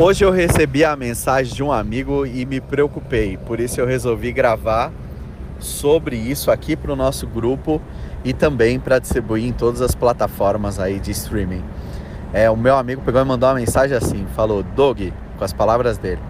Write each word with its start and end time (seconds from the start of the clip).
Hoje 0.00 0.24
eu 0.24 0.30
recebi 0.30 0.84
a 0.84 0.94
mensagem 0.94 1.52
de 1.52 1.60
um 1.60 1.72
amigo 1.72 2.24
e 2.24 2.46
me 2.46 2.60
preocupei, 2.60 3.36
por 3.36 3.58
isso 3.58 3.80
eu 3.80 3.86
resolvi 3.86 4.30
gravar 4.30 4.92
sobre 5.58 6.14
isso 6.14 6.52
aqui 6.52 6.76
para 6.76 6.92
o 6.92 6.96
nosso 6.96 7.26
grupo 7.26 7.82
e 8.24 8.32
também 8.32 8.78
para 8.78 9.00
distribuir 9.00 9.44
em 9.44 9.52
todas 9.52 9.82
as 9.82 9.96
plataformas 9.96 10.78
aí 10.78 11.00
de 11.00 11.10
streaming. 11.10 11.64
É, 12.32 12.48
o 12.48 12.56
meu 12.56 12.76
amigo 12.76 13.02
pegou 13.04 13.20
e 13.20 13.24
mandou 13.24 13.48
uma 13.48 13.56
mensagem 13.56 13.96
assim, 13.96 14.24
falou, 14.36 14.62
Doug, 14.62 15.00
com 15.36 15.44
as 15.44 15.52
palavras 15.52 15.98
dele, 15.98 16.22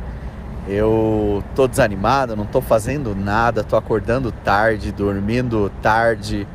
eu 0.67 1.45
tô 1.55 1.69
desanimado, 1.69 2.35
não 2.35 2.47
tô 2.47 2.63
fazendo 2.63 3.15
nada, 3.15 3.63
tô 3.63 3.77
acordando 3.77 4.33
tarde, 4.33 4.91
dormindo 4.91 5.71
tarde, 5.83 6.49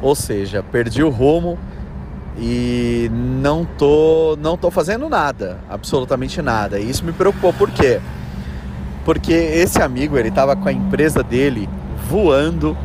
ou 0.00 0.14
seja, 0.14 0.62
perdi 0.62 1.02
o 1.02 1.10
rumo 1.10 1.58
e 2.36 3.10
não 3.12 3.64
tô 3.64 4.36
não 4.40 4.56
tô 4.56 4.70
fazendo 4.70 5.08
nada, 5.08 5.58
absolutamente 5.68 6.40
nada. 6.40 6.78
E 6.78 6.88
isso 6.88 7.04
me 7.04 7.12
preocupou 7.12 7.52
por 7.52 7.70
quê? 7.70 8.00
Porque 9.04 9.32
esse 9.32 9.82
amigo, 9.82 10.16
ele 10.16 10.28
estava 10.28 10.54
com 10.54 10.68
a 10.68 10.72
empresa 10.72 11.22
dele 11.22 11.68
voando 12.08 12.76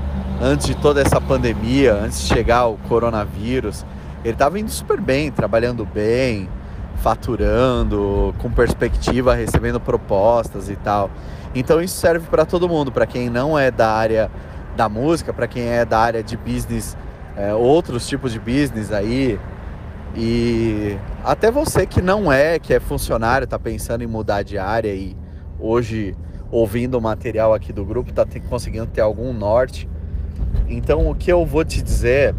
antes 0.42 0.68
de 0.68 0.76
toda 0.76 1.02
essa 1.02 1.22
pandemia, 1.22 1.94
antes 1.94 2.22
de 2.22 2.28
chegar 2.28 2.68
o 2.68 2.78
coronavírus. 2.90 3.86
Ele 4.24 4.34
estava 4.34 4.60
indo 4.60 4.70
super 4.70 5.00
bem, 5.00 5.32
trabalhando 5.32 5.86
bem, 5.86 6.50
faturando, 6.98 8.34
com 8.40 8.50
perspectiva, 8.50 9.36
recebendo 9.36 9.80
propostas 9.80 10.70
e 10.70 10.76
tal. 10.76 11.10
Então 11.54 11.82
isso 11.82 11.96
serve 11.96 12.28
para 12.28 12.46
todo 12.46 12.68
mundo, 12.68 12.92
para 12.92 13.06
quem 13.06 13.30
não 13.30 13.58
é 13.58 13.70
da 13.72 13.92
área 13.92 14.30
da 14.76 14.90
música, 14.90 15.32
para 15.32 15.48
quem 15.48 15.64
é 15.68 15.86
da 15.86 16.00
área 16.00 16.24
de 16.24 16.36
business 16.36 16.98
é, 17.38 17.54
outros 17.54 18.08
tipos 18.08 18.34
de 18.34 18.40
business 18.40 18.92
aí. 18.92 19.40
E 20.16 20.98
até 21.24 21.52
você 21.52 21.86
que 21.86 22.02
não 22.02 22.32
é, 22.32 22.58
que 22.58 22.74
é 22.74 22.80
funcionário, 22.80 23.46
está 23.46 23.60
pensando 23.60 24.04
em 24.04 24.08
mudar 24.08 24.42
de 24.42 24.58
área 24.58 24.94
e 24.94 25.16
hoje 25.60 26.16
ouvindo 26.52 26.98
o 26.98 27.02
material 27.02 27.54
aqui 27.54 27.72
do 27.72 27.86
grupo 27.86 28.10
está 28.10 28.26
conseguindo 28.50 28.88
ter 28.88 29.02
algum 29.02 29.32
norte. 29.32 29.88
Então 30.68 31.10
o 31.10 31.16
que 31.16 31.32
eu 31.32 31.46
vou 31.46 31.64
te 31.64 31.82
dizer 31.82 32.34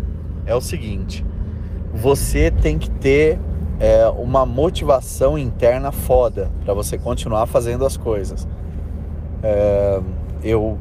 é 0.44 0.54
o 0.54 0.60
seguinte: 0.60 1.24
você 1.94 2.50
tem 2.50 2.78
que 2.78 2.90
ter 2.90 3.38
é, 3.78 4.08
uma 4.08 4.44
motivação 4.44 5.38
interna 5.38 5.92
foda 5.92 6.50
para 6.64 6.74
você 6.74 6.98
continuar 6.98 7.46
fazendo 7.46 7.84
as 7.84 7.96
coisas. 7.96 8.48
É, 9.42 10.00
eu 10.42 10.78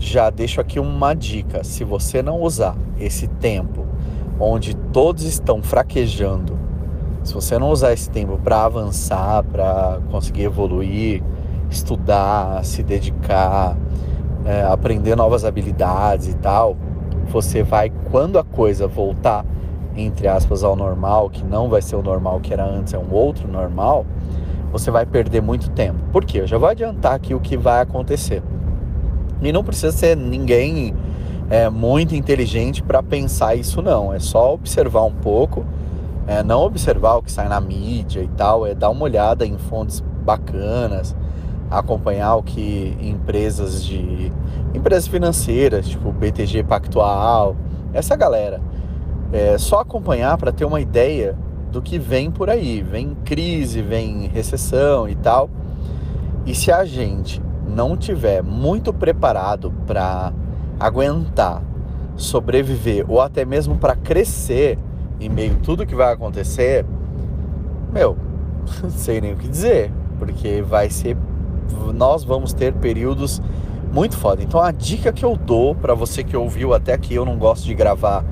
já 0.00 0.30
deixo 0.30 0.60
aqui 0.60 0.80
uma 0.80 1.14
dica: 1.14 1.62
se 1.62 1.84
você 1.84 2.22
não 2.22 2.40
usar 2.40 2.74
esse 2.98 3.28
tempo 3.28 3.84
onde 4.38 4.74
todos 4.74 5.22
estão 5.24 5.62
fraquejando, 5.62 6.58
se 7.22 7.34
você 7.34 7.58
não 7.58 7.70
usar 7.70 7.92
esse 7.92 8.08
tempo 8.08 8.38
para 8.38 8.64
avançar, 8.64 9.44
para 9.44 10.00
conseguir 10.10 10.44
evoluir, 10.44 11.22
estudar, 11.70 12.64
se 12.64 12.82
dedicar, 12.82 13.76
é, 14.46 14.62
aprender 14.62 15.14
novas 15.14 15.44
habilidades 15.44 16.28
e 16.28 16.34
tal, 16.34 16.76
você 17.28 17.62
vai, 17.62 17.92
quando 18.10 18.38
a 18.38 18.42
coisa 18.42 18.88
voltar, 18.88 19.44
entre 19.94 20.26
aspas, 20.26 20.64
ao 20.64 20.74
normal, 20.74 21.28
que 21.28 21.44
não 21.44 21.68
vai 21.68 21.82
ser 21.82 21.96
o 21.96 22.02
normal 22.02 22.40
que 22.40 22.54
era 22.54 22.64
antes, 22.64 22.94
é 22.94 22.98
um 22.98 23.12
outro 23.12 23.46
normal, 23.46 24.06
você 24.72 24.90
vai 24.90 25.04
perder 25.04 25.42
muito 25.42 25.68
tempo. 25.70 25.98
Por 26.10 26.24
quê? 26.24 26.40
Eu 26.40 26.46
já 26.46 26.56
vou 26.56 26.68
adiantar 26.68 27.14
aqui 27.14 27.34
o 27.34 27.40
que 27.40 27.56
vai 27.56 27.82
acontecer. 27.82 28.42
E 29.42 29.52
não 29.52 29.64
precisa 29.64 29.92
ser 29.92 30.16
ninguém 30.16 30.94
é, 31.48 31.68
muito 31.68 32.14
inteligente 32.14 32.82
para 32.82 33.02
pensar 33.02 33.54
isso, 33.54 33.82
não. 33.82 34.12
É 34.12 34.18
só 34.18 34.54
observar 34.54 35.04
um 35.04 35.12
pouco, 35.12 35.64
é, 36.26 36.42
não 36.42 36.62
observar 36.62 37.16
o 37.16 37.22
que 37.22 37.32
sai 37.32 37.48
na 37.48 37.60
mídia 37.60 38.20
e 38.20 38.28
tal, 38.28 38.66
é 38.66 38.74
dar 38.74 38.90
uma 38.90 39.04
olhada 39.04 39.46
em 39.46 39.58
fontes 39.58 40.02
bacanas, 40.24 41.16
acompanhar 41.70 42.36
o 42.36 42.42
que 42.42 42.96
empresas 43.00 43.84
de 43.84 44.32
empresas 44.74 45.08
financeiras, 45.08 45.88
tipo 45.88 46.12
BTG 46.12 46.62
Pactual, 46.62 47.56
essa 47.92 48.14
galera, 48.14 48.60
é 49.32 49.58
só 49.58 49.80
acompanhar 49.80 50.36
para 50.36 50.52
ter 50.52 50.64
uma 50.64 50.80
ideia 50.80 51.36
do 51.70 51.80
que 51.80 51.98
vem 51.98 52.30
por 52.30 52.50
aí. 52.50 52.82
Vem 52.82 53.16
crise, 53.24 53.80
vem 53.80 54.28
recessão 54.28 55.08
e 55.08 55.14
tal. 55.14 55.48
E 56.44 56.54
se 56.54 56.72
a 56.72 56.84
gente 56.84 57.40
não 57.70 57.96
tiver 57.96 58.42
muito 58.42 58.92
preparado 58.92 59.72
para 59.86 60.32
aguentar, 60.78 61.62
sobreviver 62.16 63.04
ou 63.08 63.20
até 63.20 63.44
mesmo 63.44 63.76
para 63.76 63.94
crescer 63.96 64.78
em 65.20 65.28
meio 65.28 65.52
a 65.52 65.64
tudo 65.64 65.86
que 65.86 65.94
vai 65.94 66.12
acontecer, 66.12 66.84
meu, 67.92 68.16
não 68.82 68.90
sei 68.90 69.20
nem 69.20 69.32
o 69.32 69.36
que 69.36 69.48
dizer, 69.48 69.92
porque 70.18 70.62
vai 70.62 70.90
ser 70.90 71.16
nós 71.94 72.24
vamos 72.24 72.52
ter 72.52 72.72
períodos 72.74 73.40
muito 73.92 74.16
foda. 74.16 74.42
Então 74.42 74.60
a 74.60 74.70
dica 74.70 75.12
que 75.12 75.24
eu 75.24 75.36
dou 75.36 75.74
para 75.74 75.94
você 75.94 76.24
que 76.24 76.36
ouviu 76.36 76.74
até 76.74 76.92
aqui, 76.92 77.14
eu 77.14 77.24
não 77.24 77.36
gosto 77.36 77.64
de 77.64 77.74
gravar 77.74 78.24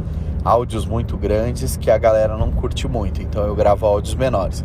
áudios 0.44 0.87
muito 0.87 1.16
grandes 1.16 1.76
que 1.76 1.91
a 1.91 1.99
galera 1.99 2.37
não 2.37 2.50
curte 2.50 2.88
muito, 2.88 3.20
então 3.22 3.44
eu 3.44 3.55
gravo 3.55 3.87
áudios 3.87 4.15
menores. 4.15 4.65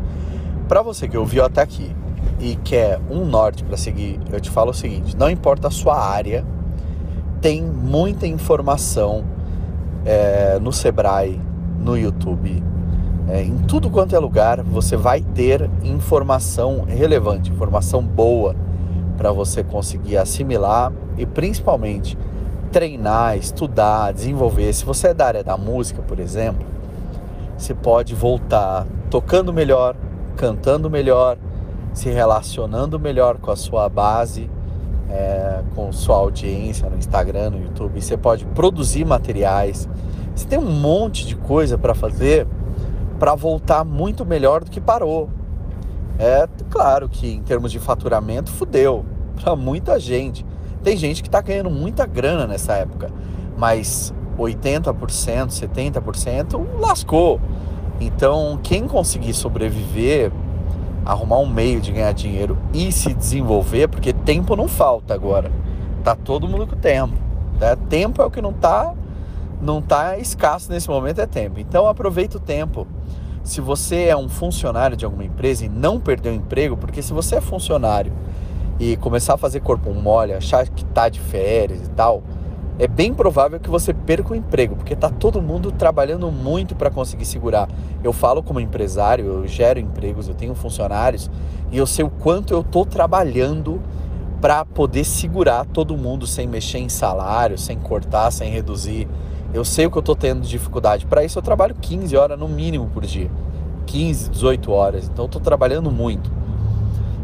Para 0.68 0.82
você 0.82 1.08
que 1.08 1.18
ouviu 1.18 1.44
até 1.44 1.62
aqui 1.62 1.94
e 2.40 2.56
quer 2.56 3.00
um 3.10 3.26
norte 3.26 3.64
para 3.64 3.78
seguir, 3.78 4.20
eu 4.32 4.40
te 4.40 4.50
falo 4.50 4.72
o 4.72 4.74
seguinte: 4.74 5.16
não 5.16 5.30
importa 5.30 5.68
a 5.68 5.72
sua 5.72 5.98
área, 5.98 6.46
tem 7.42 7.62
muita 7.62 8.26
informação 8.28 9.24
é, 10.06 10.60
no 10.60 10.72
Sebrae, 10.72 11.40
no 11.80 11.98
YouTube, 11.98 12.64
é, 13.28 13.42
em 13.42 13.58
tudo 13.60 13.90
quanto 13.90 14.16
é 14.16 14.20
lugar 14.20 14.62
você 14.62 14.98
vai 14.98 15.22
ter 15.22 15.70
informação 15.84 16.86
relevante, 16.88 17.52
informação 17.52 18.02
boa 18.02 18.56
para 19.18 19.32
você 19.32 19.64
conseguir 19.64 20.18
assimilar 20.18 20.92
e 21.18 21.26
principalmente 21.26 22.18
treinar, 22.72 23.38
estudar, 23.38 24.12
desenvolver. 24.12 24.74
Se 24.74 24.84
você 24.84 25.10
é 25.10 25.14
da 25.14 25.28
área 25.28 25.44
da 25.44 25.56
música, 25.56 26.02
por 26.02 26.20
exemplo, 26.20 26.66
você 27.58 27.74
pode 27.74 28.16
voltar 28.16 28.86
tocando 29.10 29.54
melhor, 29.54 29.96
cantando 30.36 30.90
melhor, 30.90 31.38
se 31.94 32.10
relacionando 32.10 33.00
melhor 33.00 33.38
com 33.38 33.52
a 33.52 33.56
sua 33.56 33.88
base, 33.88 34.50
é, 35.10 35.62
com 35.76 35.92
sua 35.92 36.18
audiência 36.18 36.90
no 36.90 36.98
Instagram, 36.98 37.52
no 37.52 37.62
YouTube. 37.62 38.02
Você 38.02 38.18
pode 38.18 38.46
produzir 38.48 39.06
materiais. 39.06 39.88
Você 40.36 40.48
tem 40.48 40.58
um 40.58 40.72
monte 40.72 41.26
de 41.26 41.36
coisa 41.36 41.78
para 41.78 41.94
fazer 41.94 42.48
para 43.20 43.36
voltar 43.36 43.86
muito 43.86 44.26
melhor 44.26 44.64
do 44.64 44.72
que 44.72 44.82
parou. 44.82 45.30
É 46.20 46.48
claro 46.70 47.08
que 47.08 47.32
em 47.32 47.42
termos 47.42 47.72
de 47.72 47.80
faturamento, 47.80 48.52
fudeu 48.52 49.06
para 49.42 49.56
muita 49.56 50.00
gente. 50.00 50.46
Tem 50.84 50.98
gente 50.98 51.22
que 51.22 51.28
está 51.28 51.40
ganhando 51.40 51.70
muita 51.70 52.06
grana 52.06 52.46
nessa 52.46 52.74
época, 52.74 53.10
mas 53.58 54.14
80%, 54.38 54.94
70% 55.48 56.80
lascou. 56.80 57.40
Então, 58.02 58.60
quem 58.62 58.88
conseguir 58.88 59.34
sobreviver 59.34 60.32
arrumar 61.06 61.40
um 61.40 61.48
meio 61.48 61.82
de 61.82 61.92
ganhar 61.92 62.14
dinheiro 62.14 62.58
e 62.74 62.92
se 62.92 63.14
desenvolver, 63.14 63.88
porque 63.88 64.14
tempo 64.14 64.56
não 64.56 64.68
falta 64.68 65.14
agora. 65.14 65.52
Tá 66.04 66.16
todo 66.16 66.48
mundo 66.48 66.68
com 66.68 66.76
tempo. 66.76 67.14
Né? 67.60 67.76
Tempo 67.90 68.22
é 68.22 68.26
o 68.26 68.32
que 68.32 68.42
não 68.42 68.54
tá 68.54 68.94
não 69.64 69.82
tá 69.82 70.18
escasso 70.18 70.70
nesse 70.70 70.90
momento 70.90 71.22
é 71.22 71.26
tempo. 71.26 71.60
Então 71.60 71.88
aproveita 71.88 72.38
o 72.38 72.40
tempo. 72.40 72.86
Se 73.44 73.62
você 73.62 74.06
é 74.06 74.16
um 74.16 74.30
funcionário 74.30 74.96
de 74.96 75.06
alguma 75.06 75.24
empresa 75.24 75.66
e 75.66 75.70
não 75.70 76.00
perdeu 76.00 76.32
o 76.32 76.36
emprego, 76.36 76.78
porque 76.78 77.02
se 77.02 77.12
você 77.14 77.36
é 77.36 77.42
funcionário 77.42 78.12
e 78.80 78.98
começar 78.98 79.34
a 79.34 79.38
fazer 79.38 79.62
corpo 79.62 79.94
mole, 79.94 80.34
achar 80.34 80.68
que 80.68 80.84
tá 80.86 81.10
de 81.10 81.20
férias 81.20 81.86
e 81.86 81.90
tal, 81.90 82.24
é 82.80 82.88
bem 82.88 83.14
provável 83.14 83.60
que 83.60 83.70
você 83.70 83.94
perca 83.94 84.34
o 84.34 84.36
emprego, 84.36 84.76
porque 84.76 84.96
tá 84.96 85.10
todo 85.10 85.42
mundo 85.42 85.72
trabalhando 85.72 86.32
muito 86.32 86.76
para 86.76 86.90
conseguir 86.90 87.26
segurar. 87.26 87.70
Eu 88.04 88.12
falo 88.12 88.42
como 88.42 88.60
empresário, 88.60 89.26
eu 89.26 89.48
gero 89.48 89.80
empregos, 89.80 90.28
eu 90.28 90.34
tenho 90.34 90.56
funcionários 90.56 91.30
e 91.72 91.78
eu 91.78 91.86
sei 91.86 92.04
o 92.04 92.10
quanto 92.10 92.54
eu 92.54 92.64
tô 92.64 92.86
trabalhando 92.86 93.80
para 94.42 94.66
poder 94.66 95.04
segurar 95.04 95.66
todo 95.66 95.96
mundo 95.96 96.26
sem 96.26 96.48
mexer 96.48 96.80
em 96.80 96.90
salário, 96.90 97.58
sem 97.58 97.78
cortar, 97.78 98.32
sem 98.32 98.52
reduzir. 98.52 99.08
Eu 99.54 99.64
sei 99.64 99.86
o 99.86 99.92
que 99.92 99.98
eu 99.98 100.02
tô 100.02 100.16
tendo 100.16 100.42
dificuldade. 100.42 101.06
Para 101.06 101.24
isso 101.24 101.38
eu 101.38 101.44
trabalho 101.44 101.76
15 101.80 102.18
horas 102.18 102.38
no 102.40 102.50
mínimo 102.50 102.88
por 102.88 103.06
dia. 103.06 103.30
15, 103.86 104.32
18 104.32 104.72
horas. 104.72 105.06
Então 105.08 105.26
eu 105.26 105.30
tô 105.30 105.40
trabalhando 105.40 105.92
muito. 105.92 106.32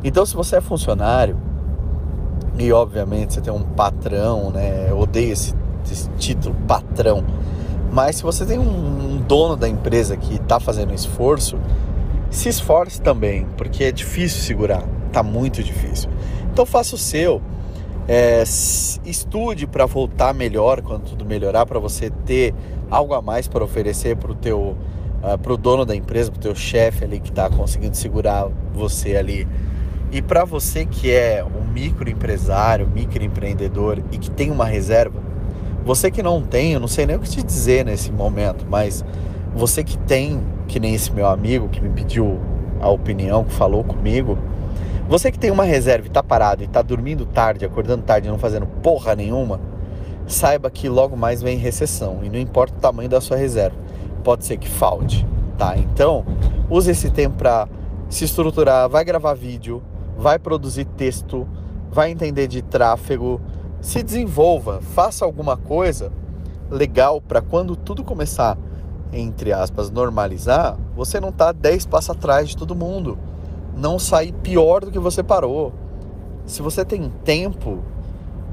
Então 0.03 0.25
se 0.25 0.35
você 0.35 0.57
é 0.57 0.61
funcionário, 0.61 1.35
e 2.59 2.73
obviamente 2.73 3.33
você 3.33 3.41
tem 3.41 3.53
um 3.53 3.63
patrão, 3.63 4.51
né? 4.51 4.87
Eu 4.89 4.99
odeio 4.99 5.31
esse, 5.31 5.55
esse 5.89 6.09
título, 6.17 6.53
patrão. 6.67 7.23
Mas 7.91 8.17
se 8.17 8.23
você 8.23 8.45
tem 8.45 8.59
um, 8.59 9.13
um 9.13 9.17
dono 9.17 9.55
da 9.55 9.67
empresa 9.67 10.17
que 10.17 10.35
está 10.35 10.59
fazendo 10.59 10.93
esforço, 10.93 11.57
se 12.29 12.49
esforce 12.49 13.01
também, 13.01 13.47
porque 13.57 13.85
é 13.85 13.91
difícil 13.91 14.41
segurar, 14.41 14.83
tá 15.11 15.23
muito 15.23 15.63
difícil. 15.63 16.09
Então 16.51 16.65
faça 16.65 16.95
o 16.95 16.97
seu, 16.97 17.41
é, 18.07 18.43
estude 19.05 19.65
para 19.65 19.85
voltar 19.85 20.33
melhor 20.33 20.81
quando 20.81 21.03
tudo 21.03 21.25
melhorar, 21.25 21.65
para 21.65 21.79
você 21.79 22.09
ter 22.09 22.53
algo 22.91 23.13
a 23.13 23.21
mais 23.21 23.47
para 23.47 23.63
oferecer 23.63 24.17
para 24.17 24.31
o 24.31 24.35
teu, 24.35 24.59
uh, 24.59 24.75
ah, 25.23 25.37
pro 25.37 25.55
dono 25.55 25.85
da 25.85 25.95
empresa, 25.95 26.31
para 26.31 26.39
o 26.39 26.41
teu 26.41 26.55
chefe 26.55 27.03
ali 27.05 27.19
que 27.19 27.29
está 27.29 27.49
conseguindo 27.49 27.95
segurar 27.95 28.49
você 28.73 29.15
ali 29.15 29.47
E 30.11 30.21
para 30.21 30.43
você 30.43 30.85
que 30.85 31.11
é 31.11 31.43
um 31.43 31.71
microempresário, 31.71 32.87
microempreendedor 32.87 33.99
e 34.11 34.17
que 34.17 34.31
tem 34.31 34.49
uma 34.49 34.65
reserva, 34.65 35.21
você 35.85 36.09
que 36.09 36.23
não 36.23 36.41
tem, 36.41 36.73
eu 36.73 36.79
não 36.79 36.87
sei 36.87 37.05
nem 37.05 37.15
o 37.15 37.19
que 37.19 37.29
te 37.29 37.43
dizer 37.43 37.85
nesse 37.85 38.11
momento, 38.11 38.65
mas 38.67 39.05
você 39.55 39.83
que 39.83 39.97
tem, 39.99 40.41
que 40.67 40.79
nem 40.79 40.95
esse 40.95 41.11
meu 41.11 41.27
amigo 41.27 41.69
que 41.69 41.79
me 41.79 41.89
pediu 41.89 42.39
a 42.81 42.89
opinião, 42.89 43.43
que 43.43 43.53
falou 43.53 43.83
comigo, 43.83 44.37
você 45.07 45.31
que 45.31 45.39
tem 45.39 45.51
uma 45.51 45.63
reserva 45.63 46.07
e 46.07 46.09
tá 46.09 46.23
parado 46.23 46.63
e 46.63 46.67
tá 46.67 46.81
dormindo 46.81 47.25
tarde, 47.25 47.65
acordando 47.65 48.03
tarde, 48.03 48.29
não 48.29 48.37
fazendo 48.37 48.65
porra 48.65 49.15
nenhuma, 49.15 49.59
saiba 50.27 50.69
que 50.69 50.89
logo 50.89 51.15
mais 51.15 51.41
vem 51.41 51.57
recessão 51.57 52.19
e 52.23 52.29
não 52.29 52.39
importa 52.39 52.77
o 52.77 52.79
tamanho 52.79 53.09
da 53.09 53.21
sua 53.21 53.37
reserva, 53.37 53.75
pode 54.23 54.45
ser 54.45 54.57
que 54.57 54.69
falte, 54.69 55.25
tá? 55.57 55.75
Então, 55.77 56.25
use 56.69 56.91
esse 56.91 57.09
tempo 57.09 57.37
para 57.37 57.67
se 58.09 58.25
estruturar, 58.25 58.87
vai 58.87 59.03
gravar 59.03 59.33
vídeo, 59.33 59.81
vai 60.19 60.37
produzir 60.37 60.83
texto, 60.83 61.47
vai 61.89 62.11
entender 62.11 62.47
de 62.47 62.61
tráfego, 62.61 63.39
se 63.79 64.03
desenvolva, 64.03 64.81
faça 64.81 65.23
alguma 65.23 65.55
coisa 65.55 66.11
legal 66.69 67.21
para 67.21 67.41
quando 67.41 67.73
tudo 67.73 68.03
começar, 68.03 68.57
entre 69.13 69.53
aspas, 69.53 69.89
normalizar, 69.89 70.77
você 70.93 71.21
não 71.21 71.31
tá 71.31 71.53
10 71.53 71.85
passos 71.85 72.09
atrás 72.09 72.49
de 72.49 72.57
todo 72.57 72.75
mundo, 72.75 73.17
não 73.77 73.97
sair 73.97 74.33
pior 74.33 74.83
do 74.83 74.91
que 74.91 74.99
você 74.99 75.23
parou. 75.23 75.71
Se 76.45 76.61
você 76.61 76.83
tem 76.83 77.09
tempo 77.23 77.79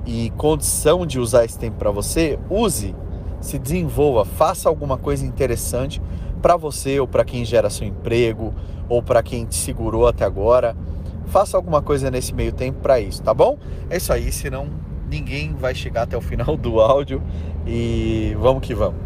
e 0.06 0.30
condição 0.36 1.04
de 1.04 1.18
usar 1.18 1.44
esse 1.44 1.58
tempo 1.58 1.78
para 1.78 1.90
você, 1.90 2.38
use, 2.48 2.94
se 3.40 3.58
desenvolva, 3.58 4.24
faça 4.24 4.68
alguma 4.68 4.96
coisa 4.96 5.26
interessante 5.26 6.00
para 6.40 6.56
você 6.56 7.00
ou 7.00 7.08
para 7.08 7.24
quem 7.24 7.44
gera 7.44 7.68
seu 7.68 7.88
emprego 7.88 8.54
ou 8.88 9.02
para 9.02 9.20
quem 9.20 9.44
te 9.44 9.56
segurou 9.56 10.06
até 10.06 10.24
agora 10.24 10.76
faça 11.26 11.56
alguma 11.56 11.82
coisa 11.82 12.10
nesse 12.10 12.34
meio 12.34 12.52
tempo 12.52 12.80
para 12.80 13.00
isso, 13.00 13.22
tá 13.22 13.34
bom? 13.34 13.58
É 13.90 13.96
isso 13.96 14.12
aí, 14.12 14.32
senão 14.32 14.68
ninguém 15.08 15.54
vai 15.54 15.74
chegar 15.74 16.02
até 16.02 16.16
o 16.16 16.20
final 16.20 16.56
do 16.56 16.80
áudio 16.80 17.22
e 17.66 18.36
vamos 18.38 18.66
que 18.66 18.74
vamos. 18.74 19.05